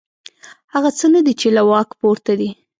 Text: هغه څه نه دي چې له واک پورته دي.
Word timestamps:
هغه 0.73 0.89
څه 0.97 1.05
نه 1.13 1.19
دي 1.25 1.33
چې 1.41 1.47
له 1.55 1.61
واک 1.69 1.89
پورته 1.99 2.33
دي. 2.39 2.49